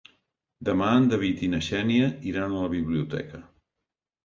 [0.69, 3.45] Demà en David i na Xènia iran a la biblioteca.